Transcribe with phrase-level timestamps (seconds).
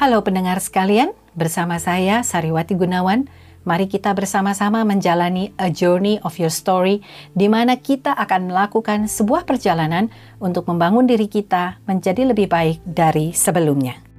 [0.00, 3.28] Halo pendengar sekalian, bersama saya Sariwati Gunawan.
[3.68, 7.04] Mari kita bersama-sama menjalani a journey of your story
[7.36, 10.08] di mana kita akan melakukan sebuah perjalanan
[10.40, 14.09] untuk membangun diri kita menjadi lebih baik dari sebelumnya.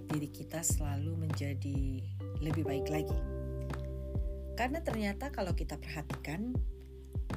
[0.00, 2.00] Membuat diri kita selalu menjadi
[2.40, 3.20] lebih baik lagi.
[4.56, 6.56] Karena ternyata kalau kita perhatikan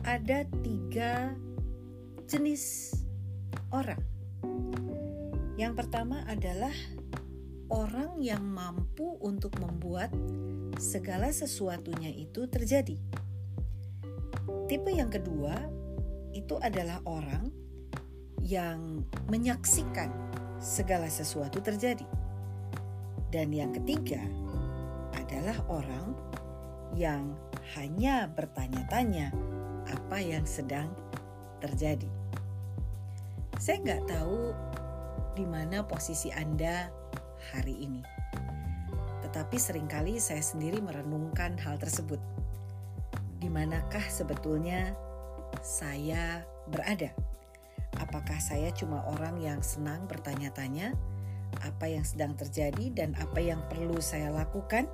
[0.08, 1.36] ada tiga
[2.23, 2.95] jenis
[3.72, 3.99] orang.
[5.59, 6.72] Yang pertama adalah
[7.67, 10.16] orang yang mampu untuk membuat
[10.80, 12.95] segala sesuatunya itu terjadi.
[14.72, 15.59] Tipe yang kedua
[16.31, 17.52] itu adalah orang
[18.39, 20.09] yang menyaksikan
[20.64, 22.23] segala sesuatu terjadi.
[23.34, 24.22] Dan yang ketiga
[25.17, 26.14] adalah orang
[26.94, 27.34] yang
[27.73, 29.34] hanya bertanya-tanya
[29.89, 30.94] apa yang sedang
[31.58, 32.06] terjadi.
[33.58, 34.54] Saya nggak tahu
[35.34, 36.94] di mana posisi Anda
[37.50, 38.06] hari ini.
[39.26, 42.22] Tetapi sering kali saya sendiri merenungkan hal tersebut.
[43.42, 44.94] Di manakah sebetulnya
[45.66, 47.09] saya berada?
[47.98, 50.94] Apakah saya cuma orang yang senang bertanya-tanya
[51.62, 54.90] apa yang sedang terjadi dan apa yang perlu saya lakukan,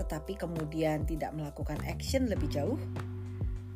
[0.00, 2.80] tetapi kemudian tidak melakukan action lebih jauh?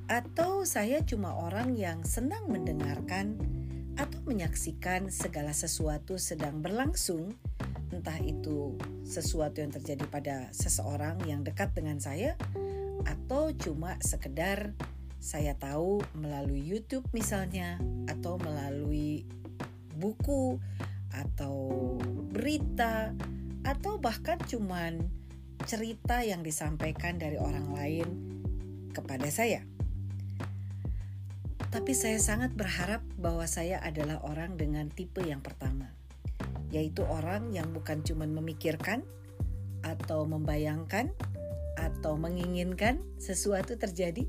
[0.09, 3.39] Atau saya cuma orang yang senang mendengarkan
[3.95, 7.37] atau menyaksikan segala sesuatu sedang berlangsung,
[7.93, 12.35] entah itu sesuatu yang terjadi pada seseorang yang dekat dengan saya,
[13.05, 14.73] atau cuma sekedar
[15.21, 17.77] saya tahu melalui YouTube misalnya
[18.09, 19.29] atau melalui
[20.01, 20.57] buku
[21.15, 21.97] atau
[22.31, 23.15] berita
[23.67, 25.05] atau bahkan cuman
[25.69, 28.09] cerita yang disampaikan dari orang lain
[28.97, 29.63] kepada saya.
[31.71, 35.87] Tapi saya sangat berharap bahwa saya adalah orang dengan tipe yang pertama,
[36.75, 39.07] yaitu orang yang bukan cuma memikirkan
[39.87, 41.15] atau membayangkan
[41.79, 44.27] atau menginginkan sesuatu terjadi,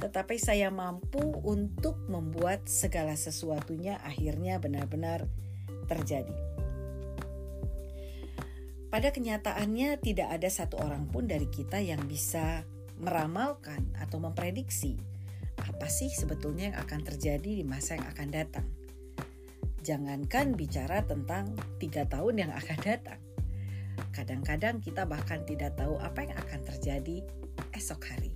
[0.00, 5.28] tetapi saya mampu untuk membuat segala sesuatunya akhirnya benar-benar
[5.88, 6.36] terjadi.
[8.88, 12.64] Pada kenyataannya, tidak ada satu orang pun dari kita yang bisa
[13.00, 14.96] meramalkan atau memprediksi
[15.58, 18.66] apa sih sebetulnya yang akan terjadi di masa yang akan datang.
[19.82, 23.20] Jangankan bicara tentang tiga tahun yang akan datang.
[24.14, 27.22] Kadang-kadang kita bahkan tidak tahu apa yang akan terjadi
[27.74, 28.32] esok hari.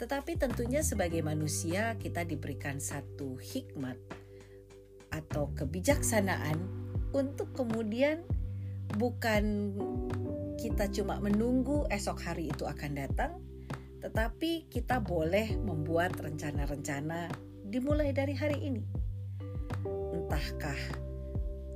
[0.00, 4.00] Tetapi tentunya sebagai manusia kita diberikan satu hikmat
[5.10, 6.58] atau kebijaksanaan
[7.10, 8.22] untuk kemudian
[8.94, 9.74] bukan
[10.58, 13.32] kita cuma menunggu esok hari itu akan datang,
[14.02, 17.30] tetapi kita boleh membuat rencana-rencana
[17.64, 18.82] dimulai dari hari ini.
[20.14, 20.80] Entahkah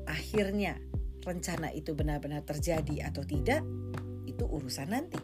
[0.04, 0.76] akhirnya
[1.24, 3.64] rencana itu benar-benar terjadi atau tidak,
[4.28, 5.20] itu urusan nanti.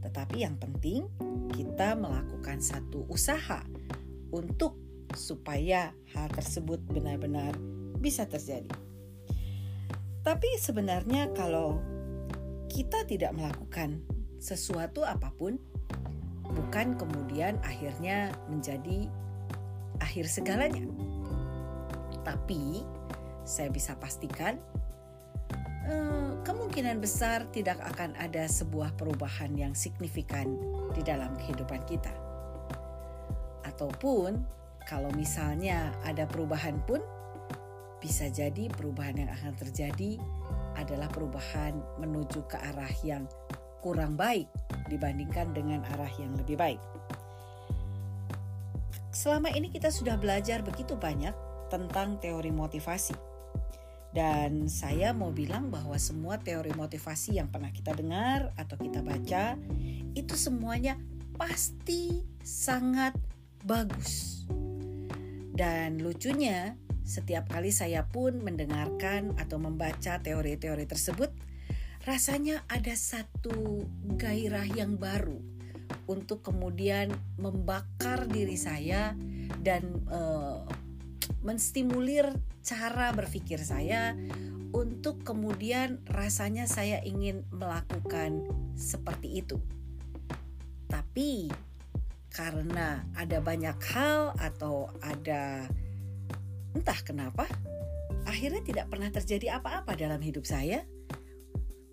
[0.00, 1.04] Tetapi yang penting
[1.52, 3.60] kita melakukan satu usaha
[4.32, 7.54] untuk supaya hal tersebut benar-benar
[7.98, 8.70] bisa terjadi.
[10.20, 11.80] Tapi sebenarnya kalau
[12.68, 14.04] kita tidak melakukan
[14.38, 15.56] sesuatu apa pun,
[16.44, 19.08] bukan kemudian akhirnya menjadi
[20.00, 20.84] akhir segalanya.
[22.20, 22.84] Tapi
[23.48, 24.60] saya bisa pastikan
[25.90, 30.54] Eh, kemungkinan besar tidak akan ada sebuah perubahan yang signifikan
[30.94, 32.14] di dalam kehidupan kita.
[33.66, 34.38] Ataupun
[34.88, 37.00] kalau misalnya ada perubahan pun
[38.00, 40.16] bisa jadi perubahan yang akan terjadi
[40.78, 43.28] adalah perubahan menuju ke arah yang
[43.84, 44.48] kurang baik
[44.88, 46.80] dibandingkan dengan arah yang lebih baik.
[49.12, 51.34] Selama ini kita sudah belajar begitu banyak
[51.68, 53.30] tentang teori motivasi
[54.10, 59.54] dan saya mau bilang bahwa semua teori motivasi yang pernah kita dengar atau kita baca
[60.18, 60.98] itu semuanya
[61.38, 63.14] pasti sangat
[63.62, 64.42] bagus.
[65.60, 66.72] Dan lucunya,
[67.04, 71.28] setiap kali saya pun mendengarkan atau membaca teori-teori tersebut,
[72.08, 73.84] rasanya ada satu
[74.16, 75.36] gairah yang baru
[76.08, 79.12] untuk kemudian membakar diri saya
[79.60, 80.64] dan uh,
[81.44, 82.32] menstimulir
[82.64, 84.16] cara berpikir saya
[84.72, 88.48] untuk kemudian rasanya saya ingin melakukan
[88.80, 89.60] seperti itu.
[90.88, 91.52] Tapi
[92.30, 95.66] karena ada banyak hal atau ada
[96.70, 97.50] entah kenapa
[98.26, 100.86] akhirnya tidak pernah terjadi apa-apa dalam hidup saya.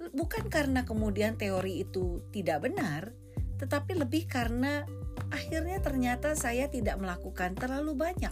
[0.07, 3.11] bukan karena kemudian teori itu tidak benar,
[3.59, 4.87] tetapi lebih karena
[5.29, 8.31] akhirnya ternyata saya tidak melakukan terlalu banyak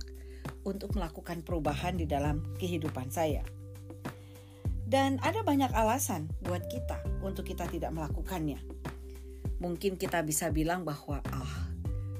[0.63, 3.43] untuk melakukan perubahan di dalam kehidupan saya.
[4.85, 8.61] Dan ada banyak alasan buat kita untuk kita tidak melakukannya.
[9.59, 11.64] Mungkin kita bisa bilang bahwa ah,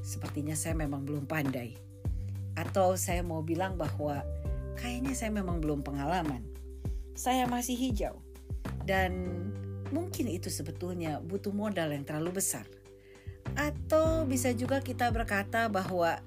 [0.05, 1.73] sepertinya saya memang belum pandai.
[2.53, 4.21] Atau saya mau bilang bahwa
[4.77, 6.45] kayaknya saya memang belum pengalaman.
[7.17, 8.21] Saya masih hijau.
[8.85, 9.41] Dan
[9.89, 12.69] mungkin itu sebetulnya butuh modal yang terlalu besar.
[13.57, 16.21] Atau bisa juga kita berkata bahwa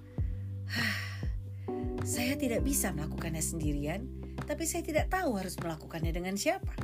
[2.03, 4.11] saya tidak bisa melakukannya sendirian,
[4.43, 6.75] tapi saya tidak tahu harus melakukannya dengan siapa.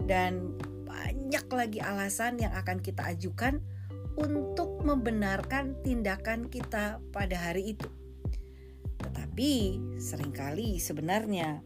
[0.00, 0.56] Dan
[0.88, 3.60] banyak lagi alasan yang akan kita ajukan
[4.20, 7.88] untuk membenarkan tindakan kita pada hari itu.
[9.00, 9.52] Tetapi
[9.96, 11.64] sering kali sebenarnya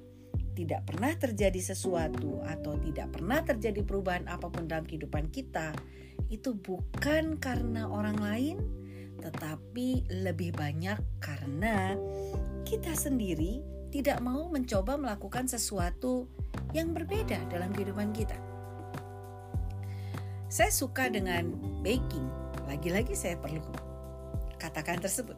[0.54, 5.74] tidak pernah terjadi sesuatu atau tidak pernah terjadi perubahan apa pun dalam kehidupan kita,
[6.30, 8.56] itu bukan karena orang lain,
[9.18, 11.98] tetapi lebih banyak karena
[12.62, 16.26] kita sendiri tidak mau mencoba melakukan sesuatu
[16.74, 18.38] yang berbeda dalam kehidupan kita.
[20.50, 21.50] Saya suka dengan
[21.82, 23.60] baking, lagi-lagi saya perlu
[24.58, 25.36] katakan tersebut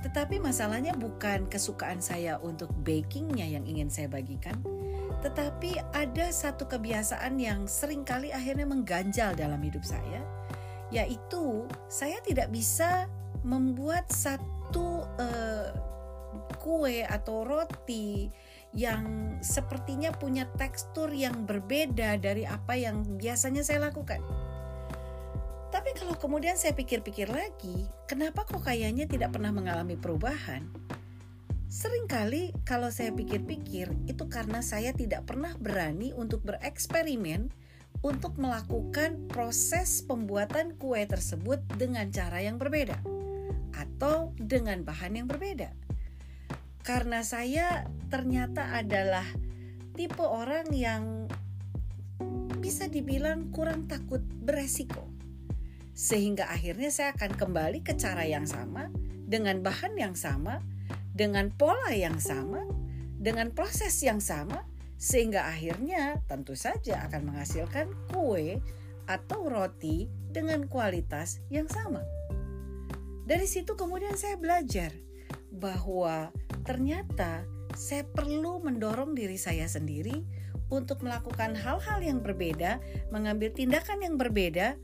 [0.00, 4.56] tetapi masalahnya bukan kesukaan saya untuk bakingnya yang ingin saya bagikan,
[5.20, 10.24] tetapi ada satu kebiasaan yang sering kali akhirnya mengganjal dalam hidup saya,
[10.88, 13.12] yaitu saya tidak bisa
[13.44, 15.68] membuat satu uh,
[16.56, 18.32] kue atau roti
[18.72, 24.39] yang sepertinya punya tekstur yang berbeda dari apa yang biasanya saya lakukan.
[25.80, 30.68] Tapi kalau kemudian saya pikir-pikir lagi, kenapa kok kayaknya tidak pernah mengalami perubahan?
[31.72, 37.48] Seringkali kalau saya pikir-pikir itu karena saya tidak pernah berani untuk bereksperimen
[38.04, 43.00] untuk melakukan proses pembuatan kue tersebut dengan cara yang berbeda
[43.72, 45.72] atau dengan bahan yang berbeda.
[46.84, 49.24] Karena saya ternyata adalah
[49.96, 51.24] tipe orang yang
[52.60, 55.09] bisa dibilang kurang takut beresiko
[56.00, 58.88] sehingga akhirnya saya akan kembali ke cara yang sama
[59.28, 60.64] dengan bahan yang sama,
[61.12, 62.64] dengan pola yang sama,
[63.20, 64.64] dengan proses yang sama
[64.96, 68.64] sehingga akhirnya tentu saja akan menghasilkan kue
[69.04, 72.00] atau roti dengan kualitas yang sama.
[73.28, 74.96] Dari situ kemudian saya belajar
[75.52, 76.32] bahwa
[76.64, 77.44] ternyata
[77.76, 80.24] saya perlu mendorong diri saya sendiri
[80.72, 82.80] untuk melakukan hal-hal yang berbeda,
[83.12, 84.80] mengambil tindakan yang berbeda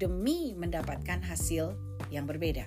[0.00, 1.76] demi mendapatkan hasil
[2.08, 2.64] yang berbeda.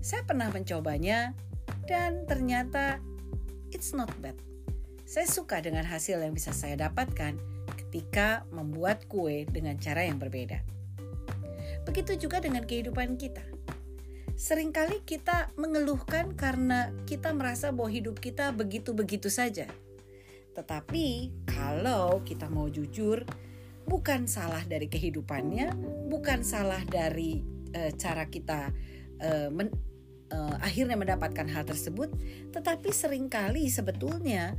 [0.00, 1.36] Saya pernah mencobanya
[1.84, 2.96] dan ternyata
[3.68, 4.34] it's not bad.
[5.04, 7.36] Saya suka dengan hasil yang bisa saya dapatkan
[7.76, 10.64] ketika membuat kue dengan cara yang berbeda.
[11.84, 13.44] Begitu juga dengan kehidupan kita.
[14.38, 19.66] Seringkali kita mengeluhkan karena kita merasa bahwa hidup kita begitu-begitu saja.
[20.54, 23.24] Tetapi kalau kita mau jujur,
[23.88, 25.72] bukan salah dari kehidupannya,
[26.12, 27.40] bukan salah dari
[27.72, 28.70] uh, cara kita
[29.24, 29.72] uh, men,
[30.30, 32.12] uh, akhirnya mendapatkan hal tersebut,
[32.52, 34.54] tetapi sering kali sebetulnya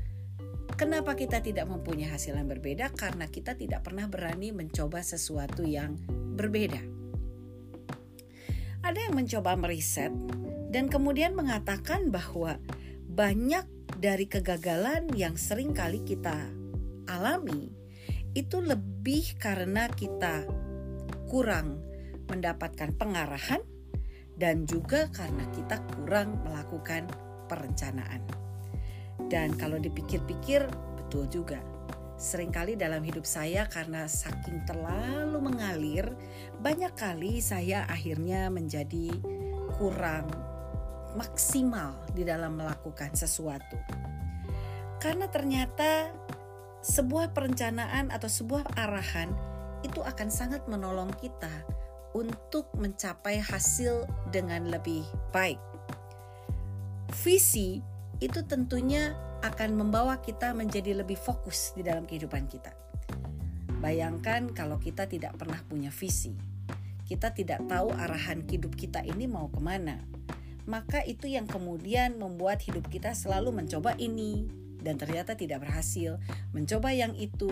[0.75, 5.95] kenapa kita tidak mempunyai hasil yang berbeda karena kita tidak pernah berani mencoba sesuatu yang
[6.35, 6.81] berbeda.
[8.79, 10.11] Ada yang mencoba meriset
[10.71, 12.57] dan kemudian mengatakan bahwa
[13.09, 13.67] banyak
[13.99, 16.47] dari kegagalan yang sering kali kita
[17.09, 17.78] alami
[18.37, 20.45] itu lebih karena kita
[21.29, 21.81] kurang
[22.29, 23.61] mendapatkan pengarahan
[24.37, 27.09] dan juga karena kita kurang melakukan
[27.49, 28.23] perencanaan.
[29.27, 30.63] Dan kalau dipikir-pikir
[30.95, 31.59] betul juga.
[32.19, 36.11] Seringkali dalam hidup saya karena saking terlalu mengalir,
[36.59, 39.15] banyak kali saya akhirnya menjadi
[39.79, 40.27] kurang
[41.15, 43.79] maksimal di dalam melakukan sesuatu.
[44.99, 46.11] Karena ternyata
[46.79, 49.35] sebuah perencanaan atau sebuah arahan
[49.83, 51.51] itu akan sangat menolong kita
[52.15, 55.59] untuk mencapai hasil dengan lebih baik.
[57.21, 57.83] Visi
[58.19, 62.75] itu tentunya akan membawa kita menjadi lebih fokus di dalam kehidupan kita.
[63.79, 66.35] Bayangkan kalau kita tidak pernah punya visi,
[67.07, 70.03] kita tidak tahu arahan hidup kita ini mau ke mana,
[70.67, 76.19] maka itu yang kemudian membuat hidup kita selalu mencoba ini, dan ternyata tidak berhasil,
[76.55, 77.49] mencoba yang itu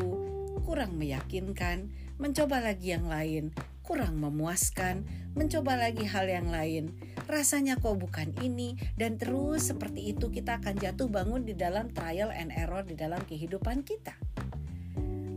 [0.66, 3.56] kurang meyakinkan, mencoba lagi yang lain
[3.88, 6.92] kurang memuaskan, mencoba lagi hal yang lain,
[7.32, 12.28] rasanya kok bukan ini, dan terus seperti itu kita akan jatuh bangun di dalam trial
[12.36, 14.12] and error di dalam kehidupan kita.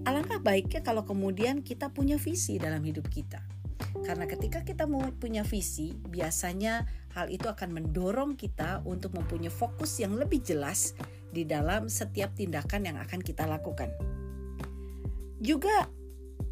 [0.01, 3.39] alangkah baiknya kalau kemudian kita punya visi dalam hidup kita.
[4.01, 10.01] Karena ketika kita mau punya visi, biasanya hal itu akan mendorong kita untuk mempunyai fokus
[10.01, 10.97] yang lebih jelas
[11.31, 13.91] di dalam setiap tindakan yang akan kita lakukan.
[15.41, 15.89] Juga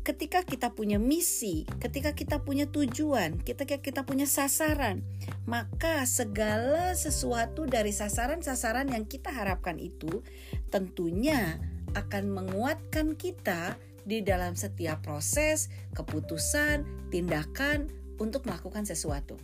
[0.09, 5.05] ketika kita punya misi, ketika kita punya tujuan, ketika kita punya sasaran,
[5.45, 10.25] maka segala sesuatu dari sasaran-sasaran yang kita harapkan itu
[10.73, 11.61] tentunya
[11.93, 13.77] akan menguatkan kita
[14.09, 19.37] di dalam setiap proses, keputusan, tindakan untuk melakukan sesuatu.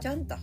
[0.00, 0.40] Contoh,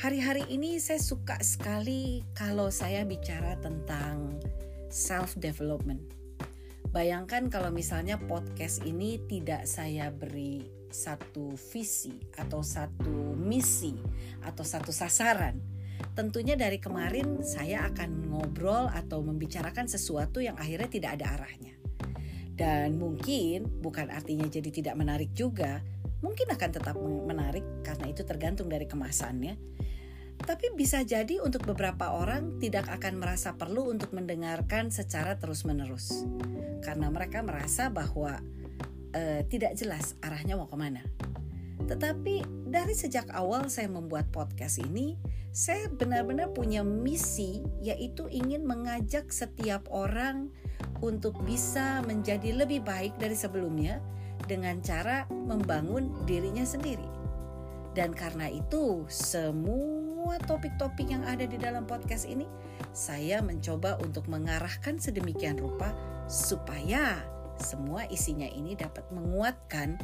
[0.00, 4.40] hari-hari ini saya suka sekali kalau saya bicara tentang
[4.88, 6.00] self development.
[6.88, 13.92] Bayangkan kalau misalnya podcast ini tidak saya beri satu visi atau satu misi
[14.40, 15.60] atau satu sasaran.
[16.16, 21.76] Tentunya dari kemarin saya akan ngobrol atau membicarakan sesuatu yang akhirnya tidak ada arahnya.
[22.56, 25.84] Dan mungkin bukan artinya jadi tidak menarik juga,
[26.24, 29.80] mungkin akan tetap menarik karena itu tergantung dari kemasannya
[30.44, 36.24] tapi bisa jadi untuk beberapa orang tidak akan merasa perlu untuk mendengarkan secara terus-menerus,
[36.80, 38.40] karena mereka merasa bahwa
[39.12, 41.02] e, tidak jelas arahnya mau ke mana.
[41.86, 45.18] Tetapi dari sejak awal saya membuat podcast ini,
[45.50, 50.54] saya benar-benar punya misi, yaitu ingin mengajak setiap orang
[51.02, 53.98] untuk bisa menjadi lebih baik dari sebelumnya
[54.46, 57.06] dengan cara membangun dirinya sendiri.
[57.90, 62.44] Dan karena itu, semua semua topik-topik yang ada di dalam podcast ini,
[62.92, 65.96] saya mencoba untuk mengarahkan sedemikian rupa
[66.28, 67.24] supaya
[67.56, 69.96] semua isinya ini dapat menguatkan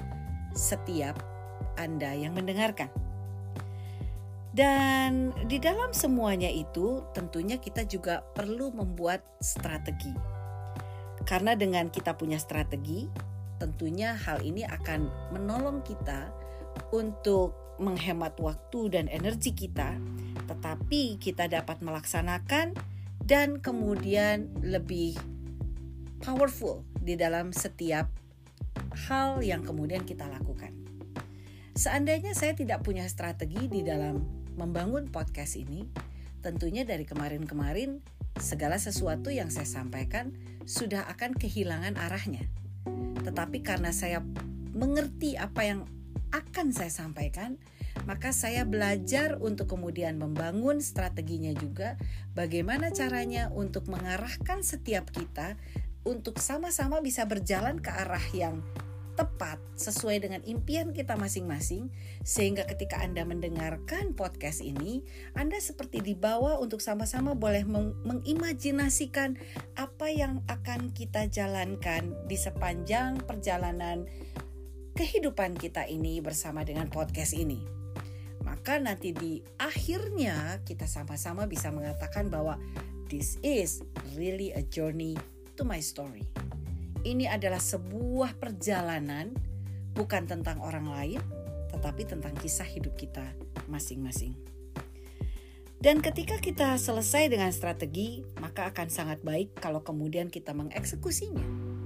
[0.56, 1.20] setiap
[1.76, 2.88] Anda yang mendengarkan.
[4.56, 10.16] Dan di dalam semuanya itu, tentunya kita juga perlu membuat strategi.
[11.28, 13.04] Karena dengan kita punya strategi,
[13.60, 16.32] tentunya hal ini akan menolong kita
[16.96, 19.96] untuk menghemat waktu dan energi kita,
[20.48, 22.76] tetapi kita dapat melaksanakan
[23.26, 25.18] dan kemudian lebih
[26.22, 28.08] powerful di dalam setiap
[29.08, 30.72] hal yang kemudian kita lakukan.
[31.76, 34.24] Seandainya saya tidak punya strategi di dalam
[34.56, 35.84] membangun podcast ini,
[36.40, 38.00] tentunya dari kemarin-kemarin
[38.40, 40.32] segala sesuatu yang saya sampaikan
[40.64, 42.48] sudah akan kehilangan arahnya.
[43.20, 44.24] Tetapi karena saya
[44.72, 45.80] mengerti apa yang
[46.34, 47.58] akan saya sampaikan,
[48.04, 51.96] maka saya belajar untuk kemudian membangun strateginya juga
[52.36, 55.56] bagaimana caranya untuk mengarahkan setiap kita
[56.06, 58.62] untuk sama-sama bisa berjalan ke arah yang
[59.16, 61.88] tepat sesuai dengan impian kita masing-masing
[62.20, 65.00] sehingga ketika Anda mendengarkan podcast ini
[65.32, 69.40] Anda seperti dibawa untuk sama-sama boleh meng mengimajinasikan
[69.74, 74.04] apa yang akan kita jalankan di sepanjang perjalanan
[74.96, 77.60] kehidupan kita ini bersama dengan podcast ini.
[78.40, 82.56] Maka nanti di akhirnya kita sama-sama bisa mengatakan bahwa
[83.12, 83.84] this is
[84.16, 85.12] really a journey
[85.54, 86.24] to my story.
[87.04, 89.36] Ini adalah sebuah perjalanan
[89.92, 91.20] bukan tentang orang lain,
[91.70, 93.22] tetapi tentang kisah hidup kita
[93.68, 94.32] masing-masing.
[95.76, 101.44] Dan ketika kita selesai dengan strategi, maka akan sangat baik kalau kemudian kita mengeksekusinya,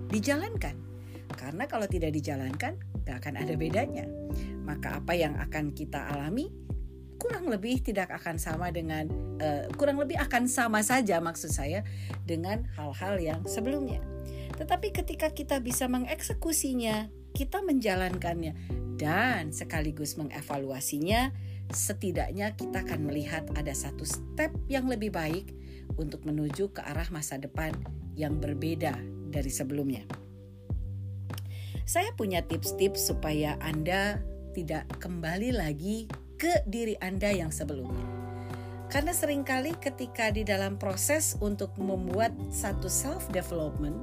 [0.08, 0.89] dijalankan.
[1.34, 4.06] Karena kalau tidak dijalankan, gak akan ada bedanya.
[4.62, 6.50] Maka apa yang akan kita alami
[7.20, 9.04] kurang lebih tidak akan sama dengan
[9.44, 11.84] uh, kurang lebih akan sama saja maksud saya
[12.24, 14.00] dengan hal-hal yang sebelumnya.
[14.56, 18.56] Tetapi ketika kita bisa mengeksekusinya, kita menjalankannya
[18.96, 21.32] dan sekaligus mengevaluasinya,
[21.70, 25.52] setidaknya kita akan melihat ada satu step yang lebih baik
[26.00, 27.76] untuk menuju ke arah masa depan
[28.16, 28.96] yang berbeda
[29.28, 30.04] dari sebelumnya.
[31.90, 34.22] Saya punya tips-tips supaya Anda
[34.54, 36.06] tidak kembali lagi
[36.38, 38.06] ke diri Anda yang sebelumnya.
[38.86, 43.98] Karena sering kali ketika di dalam proses untuk membuat satu self development,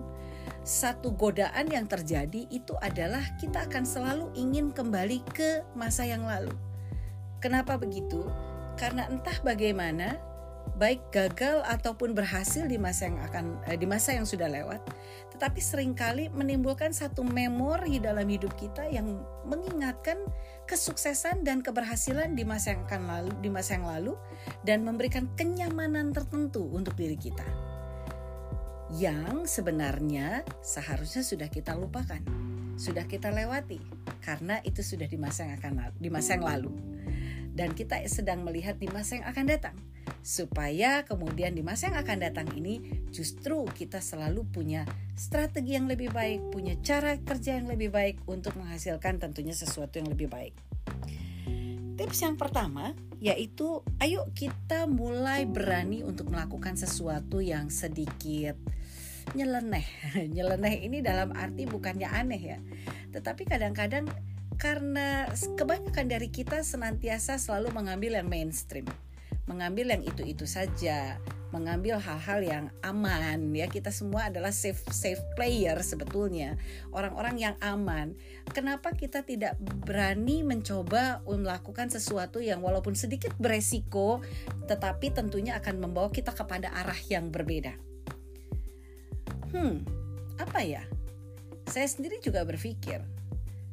[0.67, 6.51] satu godaan yang terjadi itu adalah kita akan selalu ingin kembali ke masa yang lalu.
[7.39, 8.27] Kenapa begitu?
[8.75, 10.20] Karena entah bagaimana
[10.75, 14.84] baik gagal ataupun berhasil di masa yang akan eh, di masa yang sudah lewat,
[15.38, 20.17] tetapi sering kali menimbulkan satu memori dalam hidup kita yang mengingatkan
[20.65, 24.17] kesuksesan dan keberhasilan di masa yang akan lalu di masa yang lalu
[24.65, 27.46] dan memberikan kenyamanan tertentu untuk diri kita.
[28.98, 32.25] Yang sebenarnya seharusnya sudah kita lupakan,
[32.74, 33.77] sudah kita lewati
[34.25, 36.74] karena itu sudah di masa yang akan di masa yang lalu.
[37.53, 39.77] Dan kita sedang melihat di masa yang akan datang
[40.22, 42.84] supaya kemudian di masa yang akan datang ini
[43.16, 44.84] justru kita selalu punya
[45.16, 50.12] strategi yang lebih baik, punya cara kerja yang lebih baik untuk menghasilkan tentunya sesuatu yang
[50.12, 50.54] lebih baik.
[51.98, 58.54] Tips yang pertama yaitu ayo kita mulai berani untuk melakukan sesuatu yang sedikit
[59.34, 59.88] nyeleneh.
[60.36, 62.60] nyeleneh ini dalam arti bukannya aneh ya.
[63.10, 64.06] Tetapi kadang-kadang
[64.62, 68.86] karena kebanyakan dari kita senantiasa selalu mengambil yang mainstream
[69.48, 71.18] mengambil yang itu-itu saja,
[71.56, 73.72] mengambil hal-hal yang aman ya.
[73.72, 76.60] Kita semua adalah safe safe player sebetulnya.
[76.92, 78.13] Orang-orang yang aman.
[78.51, 79.56] Kenapa kita tidak
[79.88, 84.20] berani mencoba melakukan sesuatu yang walaupun sedikit beresiko
[84.68, 87.74] tetapi tentunya akan membawa kita kepada arah yang berbeda.
[89.56, 89.88] Hmm,
[90.36, 90.84] apa ya?
[91.68, 93.17] Saya sendiri juga berpikir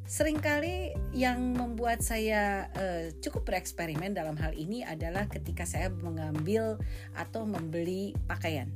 [0.05, 6.77] Seringkali yang membuat saya uh, cukup bereksperimen dalam hal ini adalah ketika saya mengambil
[7.17, 8.69] atau membeli pakaian.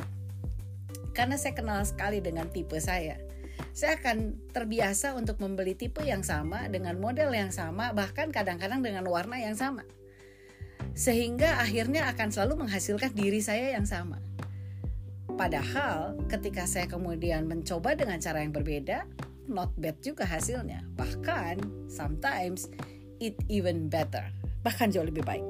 [1.13, 3.21] Karena saya kenal sekali dengan tipe saya.
[3.77, 9.05] Saya akan terbiasa untuk membeli tipe yang sama dengan model yang sama, bahkan kadang-kadang dengan
[9.05, 9.85] warna yang sama.
[10.97, 14.17] Sehingga akhirnya akan selalu menghasilkan diri saya yang sama.
[15.37, 19.05] Padahal ketika saya kemudian mencoba dengan cara yang berbeda,
[19.51, 20.85] not bad juga hasilnya.
[20.95, 22.69] Bahkan sometimes
[23.19, 24.23] it even better.
[24.63, 25.45] Bahkan jauh lebih baik.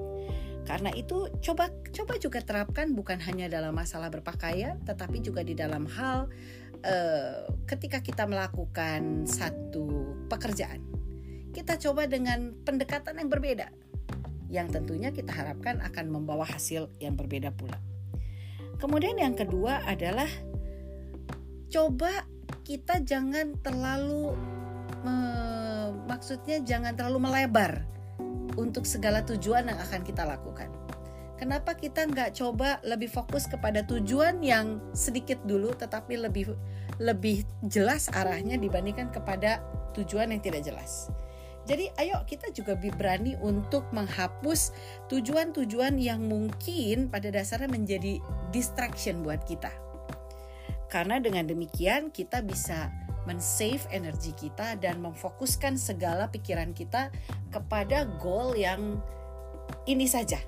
[0.63, 5.89] Karena itu coba coba juga terapkan bukan hanya dalam masalah berpakaian tetapi juga di dalam
[5.89, 6.29] hal
[6.85, 10.81] uh, ketika kita melakukan satu pekerjaan.
[11.49, 13.67] Kita coba dengan pendekatan yang berbeda
[14.49, 17.77] yang tentunya kita harapkan akan membawa hasil yang berbeda pula.
[18.81, 20.27] Kemudian yang kedua adalah
[21.69, 22.25] coba
[22.63, 24.33] kita jangan terlalu
[25.05, 27.85] uh, maksudnya jangan terlalu melebar
[28.57, 30.69] untuk segala tujuan yang akan kita lakukan.
[31.39, 36.51] Kenapa kita nggak coba lebih fokus kepada tujuan yang sedikit dulu, tetapi lebih
[36.99, 39.63] lebih jelas arahnya dibandingkan kepada
[39.95, 41.07] tujuan yang tidak jelas.
[41.63, 44.75] Jadi ayo kita juga berani untuk menghapus
[45.07, 48.19] tujuan-tujuan yang mungkin pada dasarnya menjadi
[48.51, 49.88] distraction buat kita.
[50.89, 52.89] Karena dengan demikian kita bisa
[53.29, 57.13] men-save energi kita dan memfokuskan segala pikiran kita
[57.53, 58.97] kepada goal yang
[59.85, 60.41] ini saja.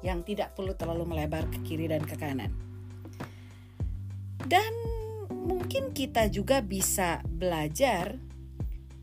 [0.00, 2.56] Yang tidak perlu terlalu melebar ke kiri dan ke kanan.
[4.48, 4.72] Dan
[5.28, 8.16] mungkin kita juga bisa belajar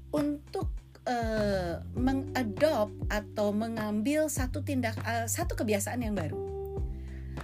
[0.10, 0.74] untuk
[1.06, 6.36] uh, mengadop atau mengambil satu tindak uh, satu kebiasaan yang baru.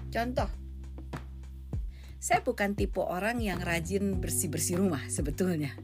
[0.09, 0.49] Contoh,
[2.23, 5.75] saya bukan tipe orang yang rajin bersih-bersih rumah sebetulnya.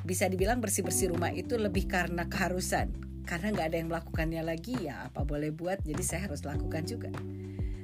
[0.00, 2.88] Bisa dibilang bersih-bersih rumah itu lebih karena keharusan.
[3.28, 7.12] Karena nggak ada yang melakukannya lagi ya apa boleh buat jadi saya harus lakukan juga.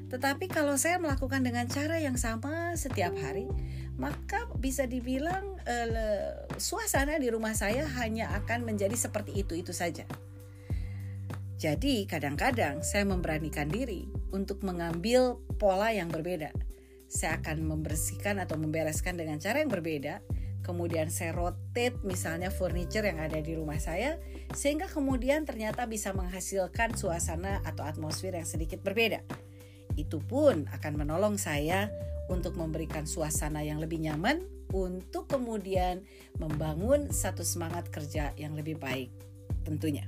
[0.08, 3.52] Tetapi kalau saya melakukan dengan cara yang sama setiap hari,
[4.00, 10.08] maka bisa dibilang uh, suasana di rumah saya hanya akan menjadi seperti itu-itu saja.
[11.60, 16.70] Jadi kadang-kadang saya memberanikan diri untuk mengambil pola yang berbeda
[17.10, 20.22] saya akan membersihkan atau membereskan dengan cara yang berbeda.
[20.62, 24.22] Kemudian saya rotate misalnya furniture yang ada di rumah saya
[24.54, 29.26] sehingga kemudian ternyata bisa menghasilkan suasana atau atmosfer yang sedikit berbeda.
[29.98, 31.90] Itu pun akan menolong saya
[32.30, 36.06] untuk memberikan suasana yang lebih nyaman untuk kemudian
[36.38, 39.10] membangun satu semangat kerja yang lebih baik
[39.66, 40.06] tentunya.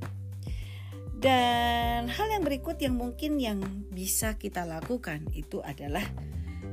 [1.22, 6.02] Dan hal yang berikut yang mungkin yang bisa kita lakukan itu adalah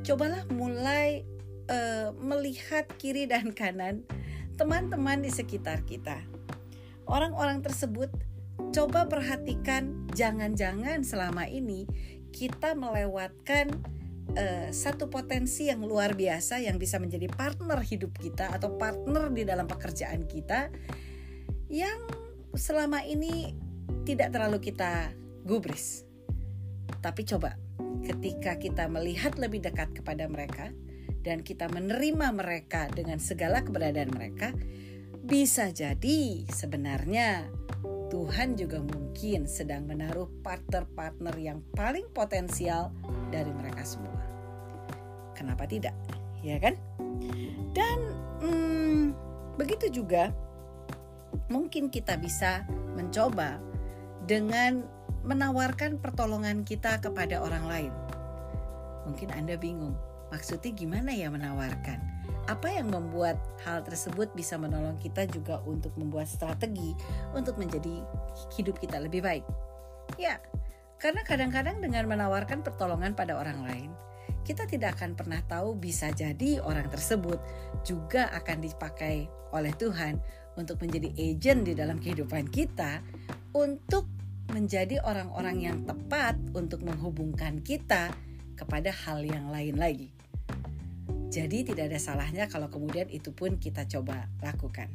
[0.03, 1.23] cobalah mulai
[1.69, 4.03] uh, melihat kiri dan kanan
[4.59, 6.19] teman-teman di sekitar kita.
[7.07, 8.11] Orang-orang tersebut
[8.75, 11.87] coba perhatikan jangan-jangan selama ini
[12.29, 13.71] kita melewatkan
[14.35, 19.47] uh, satu potensi yang luar biasa yang bisa menjadi partner hidup kita atau partner di
[19.47, 20.69] dalam pekerjaan kita
[21.71, 22.03] yang
[22.53, 23.53] selama ini
[24.03, 25.13] tidak terlalu kita
[25.45, 26.03] gubris.
[26.99, 27.68] Tapi coba
[28.03, 30.73] ketika kita melihat lebih dekat kepada mereka
[31.21, 34.55] dan kita menerima mereka dengan segala keberadaan mereka,
[35.23, 37.45] bisa jadi sebenarnya
[38.09, 42.89] Tuhan juga mungkin sedang menaruh partner-partner yang paling potensial
[43.29, 44.17] dari mereka semua.
[45.37, 45.93] Kenapa tidak?
[46.41, 46.73] Ya kan?
[47.77, 47.97] Dan
[48.41, 49.03] hmm,
[49.61, 50.33] begitu juga
[51.53, 52.65] mungkin kita bisa
[52.97, 53.61] mencoba
[54.29, 54.85] dengan
[55.25, 57.93] menawarkan pertolongan kita kepada orang lain.
[59.09, 59.97] Mungkin Anda bingung,
[60.29, 61.97] maksudnya gimana ya menawarkan?
[62.45, 66.93] Apa yang membuat hal tersebut bisa menolong kita juga untuk membuat strategi
[67.33, 68.05] untuk menjadi
[68.53, 69.45] hidup kita lebih baik?
[70.21, 70.37] Ya,
[70.99, 73.89] Karena kadang-kadang dengan menawarkan pertolongan pada orang lain,
[74.43, 77.39] kita tidak akan pernah tahu bisa jadi orang tersebut
[77.87, 80.19] juga akan dipakai oleh Tuhan
[80.59, 82.99] untuk menjadi agent di dalam kehidupan kita
[83.55, 84.18] untuk
[84.49, 88.11] menjadi orang-orang yang tepat untuk menghubungkan kita
[88.57, 90.09] kepada hal yang lain lagi.
[91.29, 94.89] Jadi tidak ada salahnya kalau kemudian itu pun kita coba lakukan.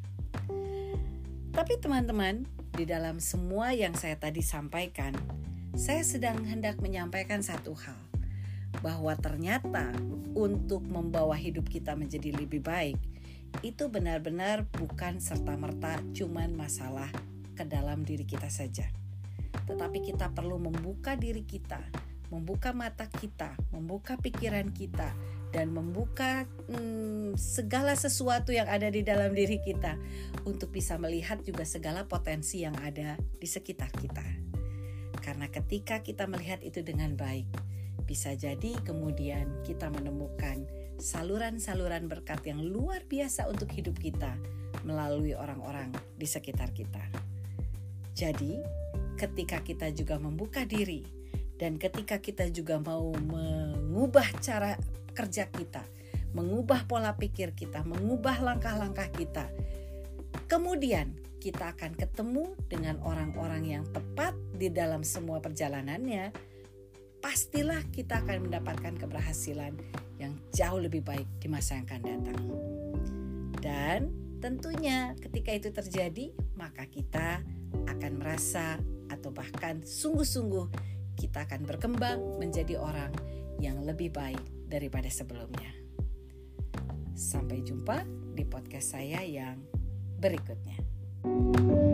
[1.54, 2.42] Tapi teman-teman,
[2.74, 5.14] di dalam semua yang saya tadi sampaikan,
[5.78, 7.94] saya sedang hendak menyampaikan satu hal.
[8.82, 9.94] Bahwa ternyata
[10.34, 12.98] untuk membawa hidup kita menjadi lebih baik,
[13.62, 17.06] itu benar-benar bukan serta-merta cuman masalah
[17.54, 19.03] ke dalam diri kita saja.
[19.64, 21.80] Tetapi kita perlu membuka diri kita,
[22.28, 25.12] membuka mata kita, membuka pikiran kita,
[25.54, 29.94] dan membuka hmm, segala sesuatu yang ada di dalam diri kita
[30.42, 34.26] untuk bisa melihat juga segala potensi yang ada di sekitar kita.
[35.22, 37.46] Karena ketika kita melihat itu dengan baik,
[38.02, 40.66] bisa jadi kemudian kita menemukan
[40.98, 44.34] saluran-saluran berkat yang luar biasa untuk hidup kita
[44.82, 47.00] melalui orang-orang di sekitar kita.
[48.14, 48.58] Jadi,
[49.14, 51.02] ketika kita juga membuka diri
[51.58, 54.74] dan ketika kita juga mau mengubah cara
[55.14, 55.86] kerja kita,
[56.34, 59.46] mengubah pola pikir kita, mengubah langkah-langkah kita.
[60.50, 66.34] Kemudian kita akan ketemu dengan orang-orang yang tepat di dalam semua perjalanannya.
[67.22, 69.72] Pastilah kita akan mendapatkan keberhasilan
[70.20, 72.40] yang jauh lebih baik di masa yang akan datang.
[73.64, 74.00] Dan
[74.44, 77.40] tentunya ketika itu terjadi, maka kita
[77.88, 78.76] akan merasa
[79.14, 80.66] atau bahkan sungguh-sungguh
[81.14, 83.14] kita akan berkembang menjadi orang
[83.62, 85.70] yang lebih baik daripada sebelumnya.
[87.14, 88.02] Sampai jumpa
[88.34, 89.62] di podcast saya yang
[90.18, 90.82] berikutnya.
[91.24, 91.93] thank you